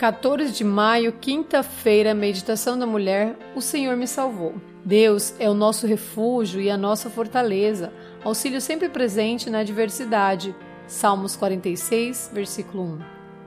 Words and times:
14 0.00 0.52
de 0.52 0.64
maio, 0.64 1.12
quinta-feira, 1.12 2.14
meditação 2.14 2.78
da 2.78 2.86
mulher, 2.86 3.36
o 3.54 3.60
Senhor 3.60 3.98
me 3.98 4.06
salvou. 4.06 4.54
Deus 4.82 5.34
é 5.38 5.46
o 5.46 5.52
nosso 5.52 5.86
refúgio 5.86 6.58
e 6.58 6.70
a 6.70 6.76
nossa 6.78 7.10
fortaleza, 7.10 7.92
auxílio 8.24 8.62
sempre 8.62 8.88
presente 8.88 9.50
na 9.50 9.58
adversidade. 9.58 10.54
Salmos 10.86 11.36
46, 11.36 12.30
versículo 12.32 12.94
1. 12.94 12.98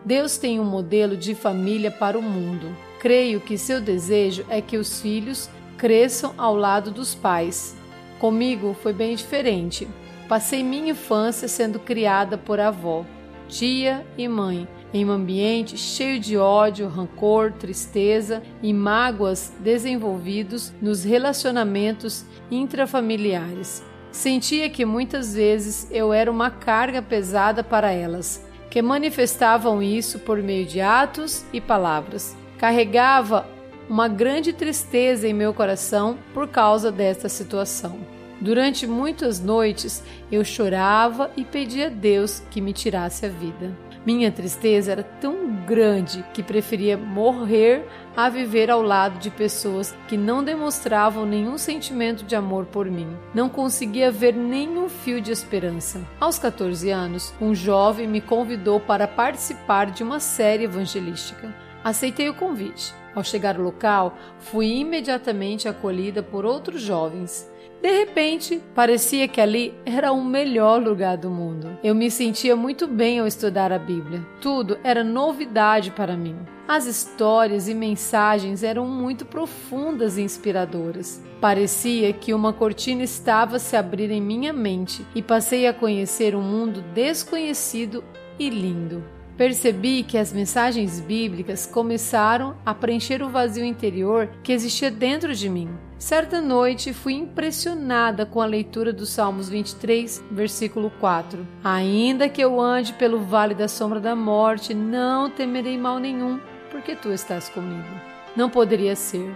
Deus 0.05 0.37
tem 0.37 0.59
um 0.59 0.63
modelo 0.63 1.17
de 1.17 1.33
família 1.33 1.89
para 1.89 2.19
o 2.19 2.21
mundo. 2.21 2.67
Creio 2.99 3.41
que 3.41 3.57
seu 3.57 3.81
desejo 3.81 4.45
é 4.47 4.61
que 4.61 4.77
os 4.77 5.01
filhos 5.01 5.49
cresçam 5.75 6.35
ao 6.37 6.55
lado 6.55 6.91
dos 6.91 7.15
pais. 7.15 7.75
Comigo 8.19 8.77
foi 8.79 8.93
bem 8.93 9.15
diferente. 9.15 9.87
Passei 10.29 10.63
minha 10.63 10.91
infância 10.91 11.47
sendo 11.47 11.79
criada 11.79 12.37
por 12.37 12.59
avó, 12.59 13.03
tia 13.49 14.05
e 14.15 14.27
mãe, 14.27 14.67
em 14.93 15.05
um 15.05 15.11
ambiente 15.11 15.77
cheio 15.77 16.19
de 16.19 16.37
ódio, 16.37 16.87
rancor, 16.87 17.51
tristeza 17.53 18.43
e 18.61 18.71
mágoas 18.71 19.51
desenvolvidos 19.59 20.71
nos 20.81 21.03
relacionamentos 21.03 22.25
intrafamiliares. 22.51 23.83
Sentia 24.11 24.69
que 24.69 24.85
muitas 24.85 25.33
vezes 25.33 25.87
eu 25.89 26.13
era 26.13 26.31
uma 26.31 26.51
carga 26.51 27.01
pesada 27.01 27.63
para 27.63 27.91
elas, 27.91 28.45
que 28.69 28.81
manifestavam 28.81 29.81
isso 29.81 30.19
por 30.19 30.37
meio 30.41 30.65
de 30.65 30.79
atos 30.79 31.43
e 31.51 31.59
palavras. 31.59 32.35
Carregava 32.59 33.47
uma 33.89 34.07
grande 34.07 34.53
tristeza 34.53 35.27
em 35.27 35.33
meu 35.33 35.53
coração 35.53 36.17
por 36.33 36.47
causa 36.47 36.91
desta 36.91 37.27
situação. 37.27 37.99
Durante 38.39 38.85
muitas 38.85 39.39
noites 39.39 40.03
eu 40.31 40.43
chorava 40.43 41.31
e 41.35 41.43
pedia 41.43 41.87
a 41.87 41.89
Deus 41.89 42.43
que 42.51 42.61
me 42.61 42.73
tirasse 42.73 43.25
a 43.25 43.29
vida. 43.29 43.71
Minha 44.05 44.29
tristeza 44.31 44.91
era 44.91 45.03
tão 45.03 45.63
grande 45.65 46.25
que 46.33 46.43
preferia 46.43 46.97
morrer 46.97 47.87
a 48.17 48.27
viver 48.27 48.69
ao 48.69 48.81
lado 48.81 49.17
de 49.17 49.29
pessoas 49.29 49.95
que 50.09 50.17
não 50.17 50.43
demonstravam 50.43 51.25
nenhum 51.25 51.57
sentimento 51.57 52.25
de 52.25 52.35
amor 52.35 52.65
por 52.65 52.85
mim. 52.85 53.07
Não 53.33 53.47
conseguia 53.47 54.11
ver 54.11 54.35
nenhum 54.35 54.89
fio 54.89 55.21
de 55.21 55.31
esperança. 55.31 56.01
Aos 56.19 56.37
14 56.37 56.89
anos, 56.89 57.33
um 57.39 57.55
jovem 57.55 58.05
me 58.05 58.19
convidou 58.19 58.77
para 58.77 59.07
participar 59.07 59.89
de 59.91 60.03
uma 60.03 60.19
série 60.19 60.65
evangelística. 60.65 61.55
Aceitei 61.81 62.27
o 62.27 62.33
convite. 62.33 62.93
Ao 63.15 63.23
chegar 63.23 63.55
ao 63.55 63.61
local, 63.61 64.17
fui 64.39 64.67
imediatamente 64.67 65.69
acolhida 65.69 66.21
por 66.21 66.45
outros 66.45 66.81
jovens. 66.81 67.49
De 67.83 67.91
repente, 67.91 68.61
parecia 68.73 69.27
que 69.27 69.41
ali 69.41 69.73
era 69.85 70.13
o 70.13 70.23
melhor 70.23 70.81
lugar 70.81 71.17
do 71.17 71.29
mundo. 71.29 71.77
Eu 71.83 71.93
me 71.93 72.09
sentia 72.09 72.55
muito 72.55 72.87
bem 72.87 73.19
ao 73.19 73.27
estudar 73.27 73.73
a 73.73 73.77
Bíblia. 73.77 74.25
Tudo 74.39 74.79
era 74.85 75.03
novidade 75.03 75.91
para 75.91 76.15
mim. 76.15 76.37
As 76.65 76.85
histórias 76.85 77.67
e 77.67 77.73
mensagens 77.73 78.63
eram 78.63 78.87
muito 78.87 79.25
profundas 79.25 80.17
e 80.17 80.21
inspiradoras. 80.21 81.21
Parecia 81.41 82.13
que 82.13 82.33
uma 82.33 82.53
cortina 82.53 83.03
estava 83.03 83.59
se 83.59 83.75
abrir 83.75 84.09
em 84.11 84.21
minha 84.21 84.53
mente 84.53 85.05
e 85.13 85.21
passei 85.21 85.67
a 85.67 85.73
conhecer 85.73 86.37
um 86.37 86.41
mundo 86.41 86.81
desconhecido 86.93 88.01
e 88.39 88.49
lindo. 88.49 89.03
Percebi 89.37 90.03
que 90.03 90.17
as 90.17 90.31
mensagens 90.31 90.99
bíblicas 90.99 91.65
começaram 91.65 92.55
a 92.63 92.73
preencher 92.73 93.23
o 93.23 93.29
vazio 93.29 93.65
interior 93.65 94.29
que 94.43 94.53
existia 94.53 94.91
dentro 94.91 95.33
de 95.33 95.49
mim. 95.49 95.69
Certa 95.97 96.39
noite 96.39 96.93
fui 96.93 97.13
impressionada 97.13 98.25
com 98.25 98.41
a 98.41 98.45
leitura 98.45 98.93
dos 98.93 99.09
Salmos 99.09 99.49
23, 99.49 100.23
versículo 100.29 100.91
4. 100.99 101.47
Ainda 101.63 102.29
que 102.29 102.41
eu 102.41 102.61
ande 102.61 102.93
pelo 102.93 103.19
vale 103.19 103.55
da 103.55 103.67
sombra 103.67 103.99
da 103.99 104.15
morte, 104.15 104.73
não 104.73 105.29
temerei 105.29 105.77
mal 105.77 105.97
nenhum, 105.97 106.39
porque 106.69 106.95
tu 106.95 107.11
estás 107.11 107.49
comigo. 107.49 107.89
Não 108.35 108.49
poderia 108.49 108.95
ser. 108.95 109.35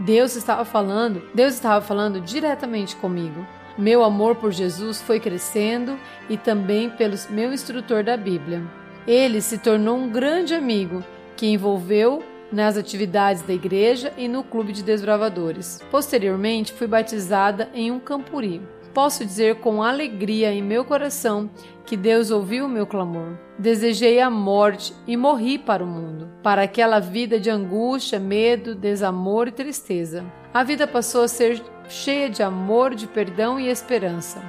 Deus 0.00 0.34
estava 0.34 0.64
falando, 0.64 1.22
Deus 1.34 1.54
estava 1.54 1.80
falando 1.84 2.20
diretamente 2.20 2.96
comigo. 2.96 3.46
Meu 3.78 4.02
amor 4.02 4.36
por 4.36 4.52
Jesus 4.52 5.00
foi 5.02 5.20
crescendo 5.20 5.98
e 6.28 6.36
também 6.36 6.90
pelo 6.90 7.14
meu 7.30 7.52
instrutor 7.52 8.02
da 8.02 8.16
Bíblia. 8.16 8.62
Ele 9.06 9.40
se 9.40 9.58
tornou 9.58 9.96
um 9.96 10.10
grande 10.10 10.54
amigo 10.54 11.04
que 11.36 11.46
envolveu 11.46 12.22
nas 12.50 12.76
atividades 12.76 13.42
da 13.42 13.52
igreja 13.52 14.12
e 14.16 14.28
no 14.28 14.42
clube 14.42 14.72
de 14.72 14.82
desbravadores. 14.82 15.80
Posteriormente, 15.90 16.72
fui 16.72 16.86
batizada 16.86 17.68
em 17.74 17.90
um 17.90 17.98
campuri. 17.98 18.62
Posso 18.94 19.24
dizer 19.24 19.56
com 19.56 19.82
alegria 19.82 20.52
em 20.52 20.62
meu 20.62 20.84
coração 20.84 21.50
que 21.84 21.96
Deus 21.96 22.30
ouviu 22.30 22.64
o 22.64 22.68
meu 22.68 22.86
clamor. 22.86 23.36
Desejei 23.58 24.20
a 24.20 24.30
morte 24.30 24.94
e 25.06 25.16
morri 25.16 25.58
para 25.58 25.84
o 25.84 25.86
mundo, 25.86 26.28
para 26.42 26.62
aquela 26.62 26.98
vida 26.98 27.38
de 27.38 27.50
angústia, 27.50 28.18
medo, 28.18 28.74
desamor 28.74 29.48
e 29.48 29.52
tristeza. 29.52 30.24
A 30.52 30.64
vida 30.64 30.86
passou 30.86 31.22
a 31.22 31.28
ser 31.28 31.62
cheia 31.88 32.30
de 32.30 32.42
amor, 32.42 32.94
de 32.94 33.06
perdão 33.06 33.60
e 33.60 33.68
esperança. 33.68 34.42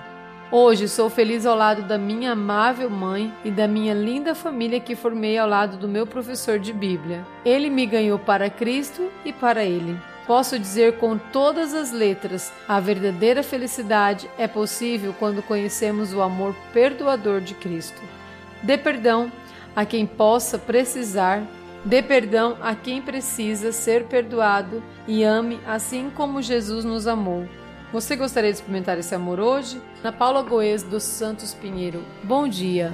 Hoje 0.49 0.87
sou 0.87 1.09
feliz 1.09 1.45
ao 1.45 1.57
lado 1.57 1.81
da 1.81 1.97
minha 1.97 2.31
amável 2.31 2.89
mãe 2.89 3.33
e 3.43 3.51
da 3.51 3.67
minha 3.67 3.93
linda 3.93 4.33
família 4.33 4.79
que 4.79 4.95
formei 4.95 5.37
ao 5.37 5.47
lado 5.47 5.75
do 5.75 5.89
meu 5.89 6.07
professor 6.07 6.57
de 6.57 6.71
Bíblia. 6.71 7.25
Ele 7.43 7.69
me 7.69 7.85
ganhou 7.85 8.17
para 8.17 8.49
Cristo 8.49 9.11
e 9.25 9.33
para 9.33 9.65
Ele. 9.65 9.99
Posso 10.25 10.57
dizer 10.57 10.99
com 10.99 11.17
todas 11.17 11.73
as 11.73 11.91
letras: 11.91 12.53
a 12.65 12.79
verdadeira 12.79 13.43
felicidade 13.43 14.29
é 14.37 14.47
possível 14.47 15.13
quando 15.19 15.43
conhecemos 15.43 16.13
o 16.13 16.21
amor 16.21 16.55
perdoador 16.71 17.41
de 17.41 17.53
Cristo. 17.53 18.01
Dê 18.63 18.77
perdão 18.77 19.29
a 19.75 19.83
quem 19.83 20.05
possa 20.05 20.57
precisar, 20.57 21.43
dê 21.83 22.01
perdão 22.01 22.55
a 22.61 22.73
quem 22.73 23.01
precisa 23.01 23.73
ser 23.73 24.05
perdoado 24.05 24.81
e 25.05 25.25
ame 25.25 25.59
assim 25.67 26.09
como 26.09 26.41
Jesus 26.41 26.85
nos 26.85 27.05
amou. 27.05 27.45
Você 27.91 28.17
gostaria 28.17 28.51
de 28.51 28.57
experimentar 28.57 28.97
esse 28.97 29.15
amor 29.15 29.39
hoje? 29.39 29.81
Na 30.03 30.11
Paula 30.11 30.43
Goes 30.43 30.83
dos 30.83 31.03
Santos 31.03 31.53
Pinheiro. 31.53 32.03
Bom 32.21 32.45
dia! 32.47 32.93